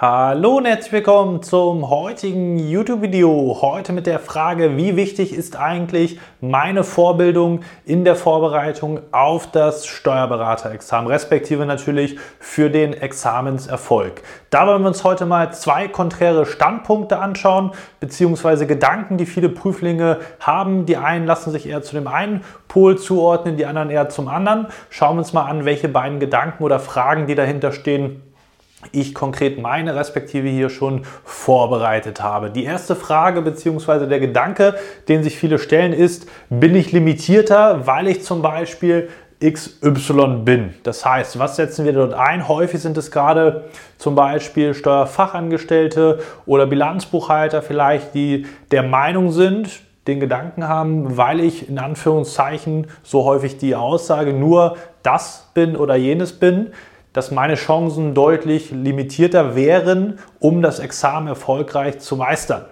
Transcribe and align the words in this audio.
Hallo 0.00 0.58
und 0.58 0.64
herzlich 0.64 0.92
willkommen 0.92 1.42
zum 1.42 1.90
heutigen 1.90 2.56
YouTube-Video. 2.56 3.58
Heute 3.60 3.92
mit 3.92 4.06
der 4.06 4.20
Frage, 4.20 4.76
wie 4.76 4.94
wichtig 4.94 5.34
ist 5.34 5.56
eigentlich 5.56 6.20
meine 6.40 6.84
Vorbildung 6.84 7.62
in 7.84 8.04
der 8.04 8.14
Vorbereitung 8.14 9.00
auf 9.10 9.50
das 9.50 9.88
Steuerberaterexamen, 9.88 11.10
respektive 11.10 11.66
natürlich 11.66 12.16
für 12.38 12.70
den 12.70 12.92
Examenserfolg. 12.92 14.22
Da 14.50 14.68
wollen 14.68 14.82
wir 14.82 14.86
uns 14.86 15.02
heute 15.02 15.26
mal 15.26 15.52
zwei 15.52 15.88
konträre 15.88 16.46
Standpunkte 16.46 17.18
anschauen, 17.18 17.72
beziehungsweise 17.98 18.68
Gedanken, 18.68 19.18
die 19.18 19.26
viele 19.26 19.48
Prüflinge 19.48 20.20
haben. 20.38 20.86
Die 20.86 20.96
einen 20.96 21.26
lassen 21.26 21.50
sich 21.50 21.68
eher 21.68 21.82
zu 21.82 21.96
dem 21.96 22.06
einen 22.06 22.44
Pol 22.68 22.98
zuordnen, 22.98 23.56
die 23.56 23.66
anderen 23.66 23.90
eher 23.90 24.08
zum 24.10 24.28
anderen. 24.28 24.68
Schauen 24.90 25.16
wir 25.16 25.22
uns 25.22 25.32
mal 25.32 25.46
an, 25.46 25.64
welche 25.64 25.88
beiden 25.88 26.20
Gedanken 26.20 26.62
oder 26.62 26.78
Fragen, 26.78 27.26
die 27.26 27.34
dahinter 27.34 27.72
stehen, 27.72 28.22
ich 28.92 29.14
konkret 29.14 29.60
meine 29.60 29.96
respektive 29.96 30.48
hier 30.48 30.70
schon 30.70 31.02
vorbereitet 31.24 32.22
habe. 32.22 32.50
Die 32.50 32.64
erste 32.64 32.94
Frage 32.94 33.42
bzw. 33.42 34.06
der 34.06 34.20
Gedanke, 34.20 34.74
den 35.08 35.22
sich 35.22 35.36
viele 35.36 35.58
stellen, 35.58 35.92
ist, 35.92 36.28
bin 36.48 36.74
ich 36.74 36.92
limitierter, 36.92 37.86
weil 37.86 38.08
ich 38.08 38.22
zum 38.22 38.40
Beispiel 38.40 39.08
XY 39.44 40.42
bin. 40.44 40.74
Das 40.82 41.04
heißt, 41.04 41.38
was 41.38 41.56
setzen 41.56 41.84
wir 41.84 41.92
dort 41.92 42.14
ein? 42.14 42.48
Häufig 42.48 42.80
sind 42.80 42.96
es 42.98 43.10
gerade 43.10 43.64
zum 43.96 44.14
Beispiel 44.14 44.74
Steuerfachangestellte 44.74 46.20
oder 46.44 46.66
Bilanzbuchhalter 46.66 47.62
vielleicht, 47.62 48.14
die 48.14 48.46
der 48.72 48.82
Meinung 48.82 49.30
sind, 49.30 49.80
den 50.08 50.20
Gedanken 50.20 50.66
haben, 50.66 51.16
weil 51.16 51.38
ich 51.38 51.68
in 51.68 51.78
Anführungszeichen 51.78 52.88
so 53.02 53.24
häufig 53.24 53.58
die 53.58 53.76
Aussage 53.76 54.32
nur 54.32 54.76
das 55.02 55.50
bin 55.54 55.76
oder 55.76 55.94
jenes 55.96 56.32
bin, 56.32 56.72
dass 57.18 57.32
meine 57.32 57.56
Chancen 57.56 58.14
deutlich 58.14 58.70
limitierter 58.70 59.56
wären, 59.56 60.20
um 60.38 60.62
das 60.62 60.78
Examen 60.78 61.26
erfolgreich 61.26 61.98
zu 61.98 62.14
meistern. 62.14 62.64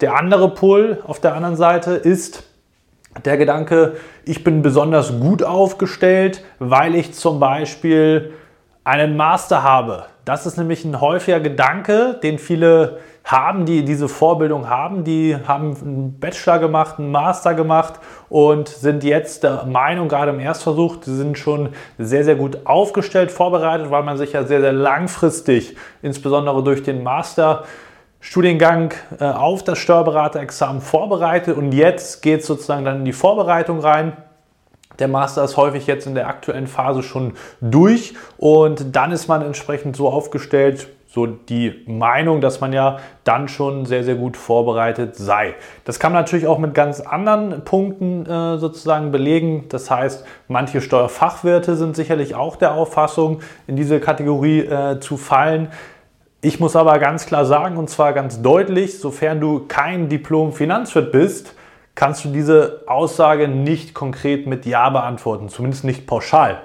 Der 0.00 0.16
andere 0.16 0.52
Pol 0.52 0.98
auf 1.06 1.20
der 1.20 1.36
anderen 1.36 1.54
Seite 1.54 1.92
ist 1.92 2.42
der 3.24 3.36
Gedanke, 3.36 3.94
ich 4.24 4.42
bin 4.42 4.62
besonders 4.62 5.20
gut 5.20 5.44
aufgestellt, 5.44 6.42
weil 6.58 6.96
ich 6.96 7.12
zum 7.14 7.38
Beispiel 7.38 8.32
einen 8.88 9.18
Master 9.18 9.62
habe. 9.62 10.04
Das 10.24 10.46
ist 10.46 10.56
nämlich 10.56 10.82
ein 10.82 10.98
häufiger 10.98 11.40
Gedanke, 11.40 12.18
den 12.22 12.38
viele 12.38 13.00
haben, 13.22 13.66
die 13.66 13.84
diese 13.84 14.08
Vorbildung 14.08 14.70
haben, 14.70 15.04
die 15.04 15.36
haben 15.46 15.76
einen 15.76 16.18
Bachelor 16.18 16.58
gemacht, 16.58 16.98
einen 16.98 17.10
Master 17.10 17.52
gemacht 17.52 18.00
und 18.30 18.68
sind 18.68 19.04
jetzt 19.04 19.44
der 19.44 19.66
Meinung, 19.66 20.08
gerade 20.08 20.30
im 20.30 20.40
Erstversuch, 20.40 20.96
die 20.96 21.10
sind 21.10 21.36
schon 21.36 21.74
sehr, 21.98 22.24
sehr 22.24 22.36
gut 22.36 22.60
aufgestellt, 22.64 23.30
vorbereitet, 23.30 23.90
weil 23.90 24.04
man 24.04 24.16
sich 24.16 24.32
ja 24.32 24.44
sehr, 24.44 24.62
sehr 24.62 24.72
langfristig, 24.72 25.76
insbesondere 26.00 26.64
durch 26.64 26.82
den 26.82 27.02
Master, 27.02 27.64
Studiengang 28.20 28.94
äh, 29.20 29.24
auf 29.24 29.62
das 29.64 29.78
Steuerberaterexamen 29.78 30.80
vorbereitet 30.80 31.58
und 31.58 31.72
jetzt 31.72 32.22
geht 32.22 32.40
es 32.40 32.46
sozusagen 32.46 32.86
dann 32.86 33.00
in 33.00 33.04
die 33.04 33.12
Vorbereitung 33.12 33.80
rein. 33.80 34.16
Der 34.98 35.08
Master 35.08 35.44
ist 35.44 35.56
häufig 35.56 35.86
jetzt 35.86 36.06
in 36.06 36.14
der 36.14 36.28
aktuellen 36.28 36.66
Phase 36.66 37.02
schon 37.02 37.34
durch 37.60 38.14
und 38.36 38.96
dann 38.96 39.12
ist 39.12 39.28
man 39.28 39.42
entsprechend 39.42 39.96
so 39.96 40.08
aufgestellt, 40.08 40.88
so 41.10 41.26
die 41.26 41.84
Meinung, 41.86 42.40
dass 42.40 42.60
man 42.60 42.72
ja 42.72 42.98
dann 43.24 43.48
schon 43.48 43.86
sehr, 43.86 44.04
sehr 44.04 44.14
gut 44.14 44.36
vorbereitet 44.36 45.16
sei. 45.16 45.54
Das 45.84 45.98
kann 45.98 46.12
man 46.12 46.22
natürlich 46.22 46.46
auch 46.46 46.58
mit 46.58 46.74
ganz 46.74 47.00
anderen 47.00 47.64
Punkten 47.64 48.26
äh, 48.26 48.58
sozusagen 48.58 49.10
belegen. 49.10 49.64
Das 49.70 49.90
heißt, 49.90 50.26
manche 50.48 50.80
Steuerfachwirte 50.82 51.76
sind 51.76 51.96
sicherlich 51.96 52.34
auch 52.34 52.56
der 52.56 52.74
Auffassung, 52.74 53.40
in 53.66 53.76
diese 53.76 54.00
Kategorie 54.00 54.60
äh, 54.60 55.00
zu 55.00 55.16
fallen. 55.16 55.68
Ich 56.42 56.60
muss 56.60 56.76
aber 56.76 56.98
ganz 56.98 57.26
klar 57.26 57.46
sagen, 57.46 57.78
und 57.78 57.88
zwar 57.88 58.12
ganz 58.12 58.42
deutlich, 58.42 59.00
sofern 59.00 59.40
du 59.40 59.64
kein 59.66 60.08
Diplom-Finanzwirt 60.08 61.10
bist, 61.10 61.54
kannst 61.98 62.24
du 62.24 62.28
diese 62.28 62.84
Aussage 62.86 63.48
nicht 63.48 63.92
konkret 63.92 64.46
mit 64.46 64.66
Ja 64.66 64.88
beantworten, 64.88 65.48
zumindest 65.48 65.82
nicht 65.82 66.06
pauschal. 66.06 66.62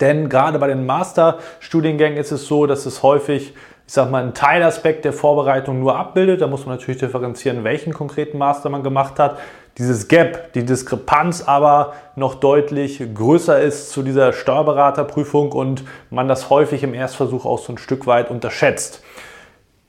Denn 0.00 0.28
gerade 0.28 0.58
bei 0.58 0.66
den 0.66 0.86
Masterstudiengängen 0.86 2.18
ist 2.18 2.32
es 2.32 2.48
so, 2.48 2.66
dass 2.66 2.84
es 2.84 3.04
häufig, 3.04 3.54
ich 3.86 3.92
sag 3.92 4.10
mal, 4.10 4.20
einen 4.20 4.34
Teilaspekt 4.34 5.04
der 5.04 5.12
Vorbereitung 5.12 5.78
nur 5.78 5.96
abbildet. 5.96 6.40
Da 6.40 6.48
muss 6.48 6.66
man 6.66 6.74
natürlich 6.74 6.98
differenzieren, 6.98 7.62
welchen 7.62 7.94
konkreten 7.94 8.38
Master 8.38 8.70
man 8.70 8.82
gemacht 8.82 9.20
hat. 9.20 9.38
Dieses 9.78 10.08
Gap, 10.08 10.52
die 10.54 10.64
Diskrepanz 10.64 11.42
aber 11.42 11.92
noch 12.16 12.34
deutlich 12.34 13.00
größer 13.14 13.60
ist 13.60 13.92
zu 13.92 14.02
dieser 14.02 14.32
Steuerberaterprüfung 14.32 15.52
und 15.52 15.84
man 16.10 16.26
das 16.26 16.50
häufig 16.50 16.82
im 16.82 16.92
Erstversuch 16.92 17.44
auch 17.44 17.60
so 17.60 17.72
ein 17.74 17.78
Stück 17.78 18.08
weit 18.08 18.32
unterschätzt. 18.32 19.04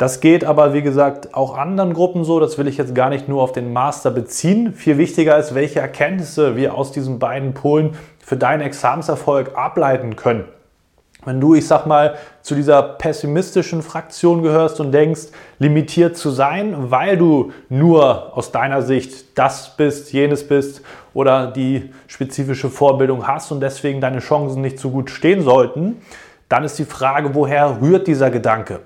Das 0.02 0.20
geht 0.20 0.44
aber, 0.44 0.74
wie 0.74 0.82
gesagt, 0.82 1.36
auch 1.36 1.56
anderen 1.56 1.94
Gruppen 1.94 2.24
so. 2.24 2.40
Das 2.40 2.58
will 2.58 2.68
ich 2.68 2.76
jetzt 2.76 2.96
gar 2.96 3.10
nicht 3.10 3.30
nur 3.30 3.44
auf 3.44 3.52
den 3.52 3.72
Master 3.72 4.10
beziehen. 4.10 4.74
Viel 4.74 4.98
wichtiger 4.98 5.38
ist, 5.38 5.54
welche 5.54 5.80
Erkenntnisse 5.80 6.56
wir 6.56 6.74
aus 6.74 6.92
diesen 6.92 7.20
beiden 7.20 7.54
Polen 7.54 7.96
für 8.18 8.36
deinen 8.36 8.62
Examenserfolg 8.62 9.56
ableiten 9.56 10.16
können. 10.16 10.46
Wenn 11.24 11.40
du, 11.40 11.54
ich 11.54 11.68
sag 11.68 11.86
mal, 11.86 12.16
zu 12.42 12.56
dieser 12.56 12.82
pessimistischen 12.82 13.84
Fraktion 13.84 14.42
gehörst 14.42 14.80
und 14.80 14.92
denkst, 14.92 15.28
limitiert 15.60 16.18
zu 16.18 16.32
sein, 16.32 16.90
weil 16.90 17.16
du 17.16 17.52
nur 17.70 18.36
aus 18.36 18.52
deiner 18.52 18.82
Sicht 18.82 19.38
das 19.38 19.78
bist, 19.78 20.14
jenes 20.14 20.48
bist 20.48 20.82
oder 21.14 21.46
die 21.46 21.94
spezifische 22.08 22.72
Vorbildung 22.72 23.28
hast 23.28 23.52
und 23.52 23.60
deswegen 23.60 24.02
deine 24.02 24.18
Chancen 24.18 24.64
nicht 24.64 24.80
so 24.80 24.90
gut 24.90 25.12
stehen 25.12 25.44
sollten, 25.44 26.02
dann 26.50 26.64
ist 26.64 26.80
die 26.80 26.86
Frage, 26.86 27.36
woher 27.36 27.80
rührt 27.80 28.08
dieser 28.08 28.32
Gedanke? 28.32 28.80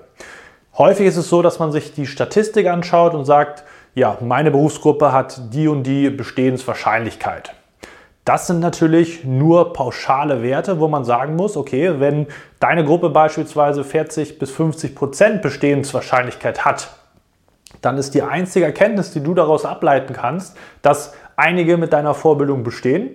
Häufig 0.78 1.06
ist 1.06 1.16
es 1.16 1.30
so, 1.30 1.40
dass 1.40 1.58
man 1.58 1.72
sich 1.72 1.94
die 1.94 2.06
Statistik 2.06 2.66
anschaut 2.66 3.14
und 3.14 3.24
sagt, 3.24 3.64
ja, 3.94 4.18
meine 4.20 4.50
Berufsgruppe 4.50 5.10
hat 5.10 5.54
die 5.54 5.68
und 5.68 5.84
die 5.84 6.10
Bestehenswahrscheinlichkeit. 6.10 7.54
Das 8.26 8.46
sind 8.46 8.60
natürlich 8.60 9.24
nur 9.24 9.72
pauschale 9.72 10.42
Werte, 10.42 10.78
wo 10.78 10.88
man 10.88 11.04
sagen 11.04 11.34
muss, 11.34 11.56
okay, 11.56 11.98
wenn 11.98 12.26
deine 12.60 12.84
Gruppe 12.84 13.08
beispielsweise 13.08 13.84
40 13.84 14.38
bis 14.38 14.50
50 14.50 14.94
Prozent 14.94 15.42
Bestehenswahrscheinlichkeit 15.42 16.66
hat, 16.66 16.90
dann 17.80 17.96
ist 17.96 18.14
die 18.14 18.22
einzige 18.22 18.66
Erkenntnis, 18.66 19.12
die 19.12 19.22
du 19.22 19.32
daraus 19.32 19.64
ableiten 19.64 20.12
kannst, 20.12 20.56
dass 20.82 21.14
einige 21.36 21.78
mit 21.78 21.94
deiner 21.94 22.14
Vorbildung 22.14 22.64
bestehen, 22.64 23.10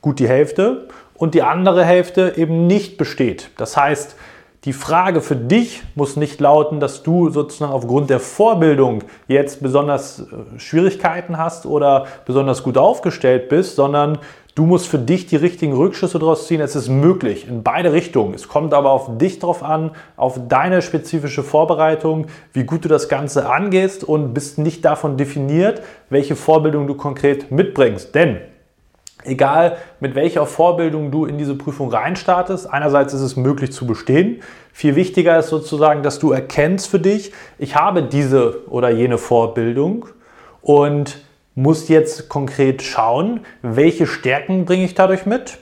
gut 0.00 0.18
die 0.18 0.28
Hälfte, 0.28 0.88
und 1.14 1.34
die 1.34 1.42
andere 1.42 1.84
Hälfte 1.84 2.34
eben 2.36 2.66
nicht 2.66 2.96
besteht. 2.96 3.50
Das 3.56 3.76
heißt, 3.76 4.16
die 4.64 4.72
Frage 4.72 5.20
für 5.20 5.36
dich 5.36 5.82
muss 5.94 6.16
nicht 6.16 6.40
lauten, 6.40 6.80
dass 6.80 7.04
du 7.04 7.30
sozusagen 7.30 7.72
aufgrund 7.72 8.10
der 8.10 8.18
Vorbildung 8.18 9.04
jetzt 9.28 9.62
besonders 9.62 10.20
äh, 10.20 10.58
Schwierigkeiten 10.58 11.38
hast 11.38 11.64
oder 11.64 12.06
besonders 12.26 12.64
gut 12.64 12.76
aufgestellt 12.76 13.48
bist, 13.48 13.76
sondern 13.76 14.18
du 14.56 14.66
musst 14.66 14.88
für 14.88 14.98
dich 14.98 15.26
die 15.26 15.36
richtigen 15.36 15.74
Rückschlüsse 15.74 16.18
daraus 16.18 16.48
ziehen. 16.48 16.60
Es 16.60 16.74
ist 16.74 16.88
möglich 16.88 17.46
in 17.46 17.62
beide 17.62 17.92
Richtungen. 17.92 18.34
Es 18.34 18.48
kommt 18.48 18.74
aber 18.74 18.90
auf 18.90 19.16
dich 19.16 19.38
drauf 19.38 19.62
an, 19.62 19.92
auf 20.16 20.40
deine 20.48 20.82
spezifische 20.82 21.44
Vorbereitung, 21.44 22.26
wie 22.52 22.64
gut 22.64 22.84
du 22.84 22.88
das 22.88 23.08
Ganze 23.08 23.48
angehst 23.48 24.02
und 24.02 24.34
bist 24.34 24.58
nicht 24.58 24.84
davon 24.84 25.16
definiert, 25.16 25.82
welche 26.10 26.34
Vorbildung 26.34 26.88
du 26.88 26.94
konkret 26.94 27.52
mitbringst. 27.52 28.12
Denn 28.12 28.38
egal 29.24 29.76
mit 30.00 30.14
welcher 30.14 30.46
Vorbildung 30.46 31.10
du 31.10 31.26
in 31.26 31.38
diese 31.38 31.54
Prüfung 31.54 31.90
reinstartest. 31.90 32.72
Einerseits 32.72 33.12
ist 33.12 33.20
es 33.20 33.36
möglich 33.36 33.72
zu 33.72 33.86
bestehen. 33.86 34.42
Viel 34.72 34.96
wichtiger 34.96 35.38
ist 35.38 35.48
sozusagen, 35.48 36.02
dass 36.02 36.18
du 36.18 36.32
erkennst 36.32 36.88
für 36.88 37.00
dich, 37.00 37.32
ich 37.58 37.76
habe 37.76 38.02
diese 38.02 38.68
oder 38.68 38.90
jene 38.90 39.18
Vorbildung 39.18 40.06
und 40.62 41.22
muss 41.54 41.88
jetzt 41.88 42.28
konkret 42.28 42.82
schauen, 42.82 43.40
welche 43.62 44.06
Stärken 44.06 44.64
bringe 44.64 44.84
ich 44.84 44.94
dadurch 44.94 45.26
mit 45.26 45.58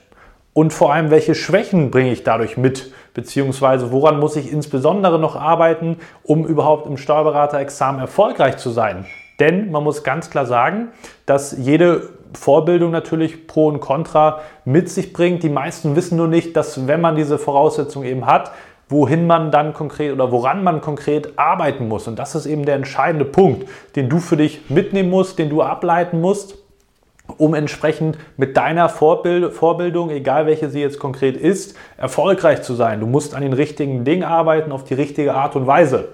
und 0.53 0.73
vor 0.73 0.93
allem, 0.93 1.11
welche 1.11 1.35
Schwächen 1.35 1.91
bringe 1.91 2.13
ich 2.13 2.23
dadurch 2.23 2.57
mit, 2.57 2.93
beziehungsweise 3.15 3.93
woran 3.93 4.21
muss 4.21 4.37
ich 4.37 4.53
insbesondere 4.53 5.19
noch 5.19 5.37
arbeiten, 5.37 5.99
um 6.23 6.47
überhaupt 6.47 6.87
im 6.87 6.99
Steuerberaterexamen 6.99 8.01
erfolgreich 8.01 8.59
zu 8.59 8.71
sein. 8.71 9.07
Denn 9.41 9.71
man 9.71 9.85
muss 9.85 10.03
ganz 10.03 10.31
klar 10.31 10.47
sagen, 10.47 10.89
dass 11.27 11.57
jede 11.59 12.11
Vorbildung 12.33 12.91
natürlich 12.91 13.47
Pro 13.47 13.69
und 13.69 13.81
Contra 13.81 14.41
mit 14.65 14.89
sich 14.89 15.13
bringt. 15.13 15.43
Die 15.43 15.49
meisten 15.49 15.97
wissen 15.97 16.17
nur 16.17 16.29
nicht, 16.29 16.57
dass 16.57 16.87
wenn 16.87 17.01
man 17.01 17.17
diese 17.17 17.39
Voraussetzung 17.39 18.05
eben 18.05 18.27
hat, 18.27 18.53
wohin 18.89 19.27
man 19.27 19.51
dann 19.51 19.73
konkret 19.73 20.13
oder 20.13 20.31
woran 20.31 20.63
man 20.63 20.81
konkret 20.81 21.39
arbeiten 21.39 21.89
muss. 21.89 22.07
Und 22.07 22.19
das 22.19 22.35
ist 22.35 22.47
eben 22.47 22.65
der 22.65 22.77
entscheidende 22.77 23.25
Punkt, 23.25 23.69
den 23.97 24.09
du 24.09 24.19
für 24.19 24.37
dich 24.37 24.71
mitnehmen 24.71 25.11
musst, 25.11 25.39
den 25.39 25.51
du 25.51 25.63
ableiten 25.63 26.21
musst. 26.21 26.59
Um 27.39 27.55
entsprechend 27.55 28.19
mit 28.37 28.57
deiner 28.57 28.89
Vorbild 28.89 29.53
Vorbildung, 29.53 30.11
egal 30.11 30.47
welche 30.47 30.71
sie 30.71 30.81
jetzt 30.81 30.99
konkret 30.99 31.37
ist, 31.37 31.77
erfolgreich 31.97 32.63
zu 32.63 32.75
sein. 32.75 33.01
Du 33.01 33.07
musst 33.07 33.35
an 33.35 33.43
den 33.43 33.53
richtigen 33.53 34.05
Dingen 34.05 34.23
arbeiten, 34.23 34.73
auf 34.73 34.85
die 34.85 34.95
richtige 34.95 35.35
Art 35.35 35.57
und 35.57 35.67
Weise. 35.67 36.09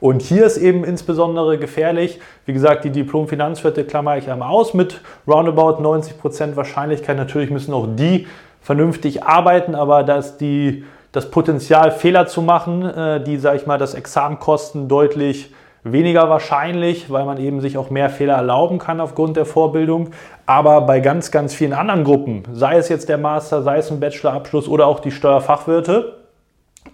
Und 0.00 0.22
hier 0.22 0.46
ist 0.46 0.58
eben 0.58 0.84
insbesondere 0.84 1.58
gefährlich, 1.58 2.20
wie 2.46 2.52
gesagt, 2.52 2.84
die 2.84 2.90
Diplom-Finanzwirte 2.90 3.84
klammer 3.84 4.16
ich 4.16 4.30
einmal 4.30 4.50
aus 4.50 4.74
mit 4.74 5.00
roundabout 5.26 5.82
90% 5.82 6.54
Wahrscheinlichkeit. 6.54 7.16
Natürlich 7.16 7.50
müssen 7.50 7.74
auch 7.74 7.88
die 7.88 8.26
vernünftig 8.60 9.24
arbeiten, 9.24 9.74
aber 9.74 10.04
dass 10.04 10.38
die, 10.38 10.84
das 11.10 11.30
Potenzial, 11.30 11.90
Fehler 11.90 12.26
zu 12.26 12.42
machen, 12.42 12.84
äh, 12.84 13.24
die, 13.24 13.38
sage 13.38 13.56
ich 13.56 13.66
mal, 13.66 13.78
das 13.78 13.94
Examen 13.94 14.38
kosten, 14.38 14.88
deutlich 14.88 15.52
weniger 15.84 16.28
wahrscheinlich, 16.28 17.10
weil 17.10 17.24
man 17.24 17.38
eben 17.38 17.60
sich 17.60 17.78
auch 17.78 17.90
mehr 17.90 18.10
Fehler 18.10 18.34
erlauben 18.34 18.78
kann 18.78 19.00
aufgrund 19.00 19.36
der 19.36 19.46
Vorbildung. 19.46 20.10
Aber 20.46 20.82
bei 20.82 21.00
ganz, 21.00 21.30
ganz 21.30 21.54
vielen 21.54 21.72
anderen 21.72 22.04
Gruppen, 22.04 22.42
sei 22.52 22.76
es 22.76 22.88
jetzt 22.88 23.08
der 23.08 23.18
Master, 23.18 23.62
sei 23.62 23.78
es 23.78 23.90
ein 23.90 24.00
Bachelorabschluss 24.00 24.68
oder 24.68 24.86
auch 24.86 25.00
die 25.00 25.10
Steuerfachwirte, 25.10 26.14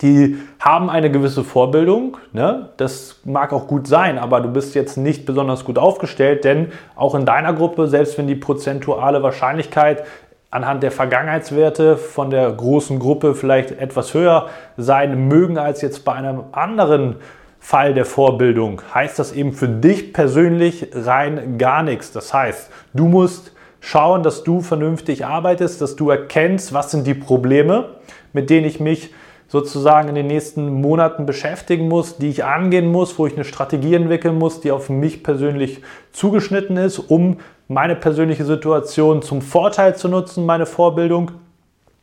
die 0.00 0.38
haben 0.58 0.90
eine 0.90 1.10
gewisse 1.10 1.44
Vorbildung. 1.44 2.16
Ne? 2.32 2.70
Das 2.76 3.20
mag 3.24 3.52
auch 3.52 3.66
gut 3.66 3.86
sein, 3.86 4.18
aber 4.18 4.40
du 4.40 4.48
bist 4.48 4.74
jetzt 4.74 4.96
nicht 4.96 5.24
besonders 5.24 5.64
gut 5.64 5.78
aufgestellt, 5.78 6.44
denn 6.44 6.72
auch 6.96 7.14
in 7.14 7.26
deiner 7.26 7.52
Gruppe, 7.52 7.86
selbst 7.86 8.18
wenn 8.18 8.26
die 8.26 8.34
prozentuale 8.34 9.22
Wahrscheinlichkeit 9.22 10.04
anhand 10.50 10.82
der 10.82 10.92
Vergangenheitswerte 10.92 11.96
von 11.96 12.30
der 12.30 12.50
großen 12.52 12.98
Gruppe 12.98 13.34
vielleicht 13.34 13.72
etwas 13.72 14.14
höher 14.14 14.46
sein 14.76 15.26
mögen 15.26 15.58
als 15.58 15.82
jetzt 15.82 16.04
bei 16.04 16.12
einem 16.12 16.44
anderen 16.52 17.16
Fall 17.64 17.94
der 17.94 18.04
Vorbildung, 18.04 18.82
heißt 18.92 19.18
das 19.18 19.32
eben 19.32 19.54
für 19.54 19.68
dich 19.68 20.12
persönlich 20.12 20.88
rein 20.92 21.56
gar 21.56 21.82
nichts. 21.82 22.12
Das 22.12 22.34
heißt, 22.34 22.68
du 22.92 23.06
musst 23.06 23.52
schauen, 23.80 24.22
dass 24.22 24.44
du 24.44 24.60
vernünftig 24.60 25.24
arbeitest, 25.24 25.80
dass 25.80 25.96
du 25.96 26.10
erkennst, 26.10 26.74
was 26.74 26.90
sind 26.90 27.06
die 27.06 27.14
Probleme, 27.14 27.94
mit 28.34 28.50
denen 28.50 28.66
ich 28.66 28.80
mich 28.80 29.14
sozusagen 29.48 30.10
in 30.10 30.14
den 30.14 30.26
nächsten 30.26 30.82
Monaten 30.82 31.24
beschäftigen 31.24 31.88
muss, 31.88 32.18
die 32.18 32.28
ich 32.28 32.44
angehen 32.44 32.92
muss, 32.92 33.18
wo 33.18 33.26
ich 33.26 33.32
eine 33.32 33.46
Strategie 33.46 33.94
entwickeln 33.94 34.36
muss, 34.36 34.60
die 34.60 34.70
auf 34.70 34.90
mich 34.90 35.22
persönlich 35.22 35.80
zugeschnitten 36.12 36.76
ist, 36.76 36.98
um 36.98 37.38
meine 37.66 37.96
persönliche 37.96 38.44
Situation 38.44 39.22
zum 39.22 39.40
Vorteil 39.40 39.96
zu 39.96 40.08
nutzen, 40.08 40.44
meine 40.44 40.66
Vorbildung 40.66 41.30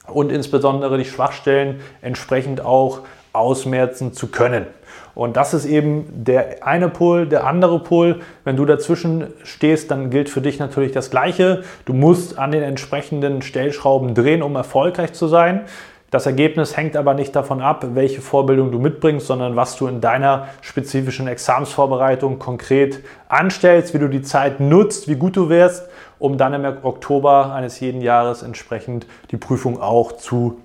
und 0.07 0.31
insbesondere 0.31 0.97
die 0.97 1.05
Schwachstellen 1.05 1.81
entsprechend 2.01 2.65
auch 2.65 3.01
ausmerzen 3.31 4.11
zu 4.13 4.27
können. 4.27 4.65
Und 5.13 5.37
das 5.37 5.53
ist 5.53 5.65
eben 5.65 6.05
der 6.09 6.65
eine 6.65 6.89
Pol, 6.89 7.27
der 7.27 7.45
andere 7.45 7.79
Pol. 7.79 8.21
Wenn 8.43 8.55
du 8.55 8.65
dazwischen 8.65 9.27
stehst, 9.43 9.91
dann 9.91 10.09
gilt 10.09 10.29
für 10.29 10.41
dich 10.41 10.59
natürlich 10.59 10.91
das 10.91 11.09
Gleiche. 11.09 11.63
Du 11.85 11.93
musst 11.93 12.37
an 12.39 12.51
den 12.51 12.63
entsprechenden 12.63 13.41
Stellschrauben 13.41 14.13
drehen, 14.13 14.41
um 14.41 14.55
erfolgreich 14.55 15.13
zu 15.13 15.27
sein. 15.27 15.61
Das 16.11 16.25
Ergebnis 16.25 16.75
hängt 16.75 16.97
aber 16.97 17.13
nicht 17.13 17.33
davon 17.37 17.61
ab, 17.61 17.85
welche 17.93 18.19
Vorbildung 18.19 18.69
du 18.73 18.79
mitbringst, 18.79 19.27
sondern 19.27 19.55
was 19.55 19.77
du 19.77 19.87
in 19.87 20.01
deiner 20.01 20.49
spezifischen 20.59 21.29
Examsvorbereitung 21.29 22.37
konkret 22.37 22.99
anstellst, 23.29 23.93
wie 23.93 23.99
du 23.99 24.09
die 24.09 24.21
Zeit 24.21 24.59
nutzt, 24.59 25.07
wie 25.07 25.15
gut 25.15 25.37
du 25.37 25.47
wärst, 25.47 25.87
um 26.19 26.37
dann 26.37 26.53
im 26.53 26.65
Oktober 26.83 27.53
eines 27.53 27.79
jeden 27.79 28.01
Jahres 28.01 28.43
entsprechend 28.43 29.07
die 29.31 29.37
Prüfung 29.37 29.81
auch 29.81 30.11
zu 30.11 30.59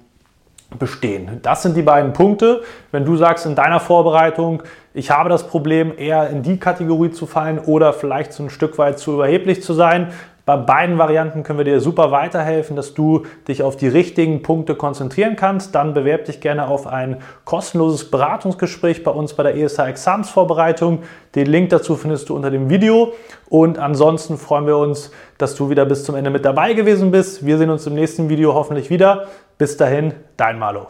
bestehen. 0.78 1.40
Das 1.42 1.62
sind 1.62 1.76
die 1.76 1.82
beiden 1.82 2.12
Punkte. 2.12 2.62
Wenn 2.92 3.04
du 3.04 3.16
sagst 3.16 3.46
in 3.46 3.54
deiner 3.54 3.80
Vorbereitung, 3.80 4.62
ich 4.94 5.10
habe 5.10 5.28
das 5.28 5.46
Problem, 5.46 5.92
eher 5.96 6.30
in 6.30 6.42
die 6.42 6.58
Kategorie 6.58 7.10
zu 7.10 7.26
fallen 7.26 7.58
oder 7.58 7.92
vielleicht 7.92 8.32
so 8.32 8.42
ein 8.42 8.50
Stück 8.50 8.78
weit 8.78 8.98
zu 8.98 9.14
überheblich 9.14 9.62
zu 9.62 9.74
sein, 9.74 10.12
bei 10.46 10.56
beiden 10.56 10.96
Varianten 10.96 11.42
können 11.42 11.58
wir 11.58 11.64
dir 11.64 11.80
super 11.80 12.12
weiterhelfen, 12.12 12.76
dass 12.76 12.94
du 12.94 13.26
dich 13.48 13.64
auf 13.64 13.76
die 13.76 13.88
richtigen 13.88 14.42
Punkte 14.42 14.76
konzentrieren 14.76 15.34
kannst. 15.34 15.74
Dann 15.74 15.92
bewerb 15.92 16.26
dich 16.26 16.40
gerne 16.40 16.68
auf 16.68 16.86
ein 16.86 17.16
kostenloses 17.44 18.12
Beratungsgespräch 18.12 19.02
bei 19.02 19.10
uns 19.10 19.34
bei 19.34 19.42
der 19.42 19.56
ESH 19.56 19.80
Examsvorbereitung. 19.80 21.00
Den 21.34 21.48
Link 21.48 21.70
dazu 21.70 21.96
findest 21.96 22.28
du 22.28 22.36
unter 22.36 22.52
dem 22.52 22.70
Video. 22.70 23.12
Und 23.48 23.80
ansonsten 23.80 24.38
freuen 24.38 24.68
wir 24.68 24.78
uns, 24.78 25.10
dass 25.36 25.56
du 25.56 25.68
wieder 25.68 25.84
bis 25.84 26.04
zum 26.04 26.14
Ende 26.14 26.30
mit 26.30 26.44
dabei 26.44 26.74
gewesen 26.74 27.10
bist. 27.10 27.44
Wir 27.44 27.58
sehen 27.58 27.70
uns 27.70 27.84
im 27.88 27.94
nächsten 27.94 28.28
Video 28.28 28.54
hoffentlich 28.54 28.88
wieder. 28.88 29.26
Bis 29.58 29.78
dahin, 29.78 30.12
dein 30.36 30.58
Malo. 30.58 30.88